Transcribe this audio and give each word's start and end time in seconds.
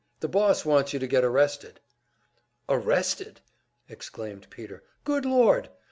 "The 0.19 0.27
boss 0.27 0.65
wants 0.65 0.93
you 0.93 0.99
to 0.99 1.05
get 1.05 1.23
arrested." 1.23 1.79
"Arrested!" 2.67 3.41
exclaimed 3.87 4.47
Peter. 4.49 4.83
"Good 5.03 5.27
Lord!" 5.27 5.69